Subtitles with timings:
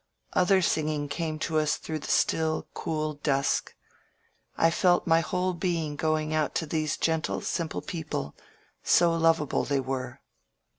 [0.33, 3.75] Other singing came to us through the still, cool dusk.
[4.57, 8.35] I felt my whole feeling going out to these gentle, simple peo ple—
[8.83, 10.19] so lovable they were.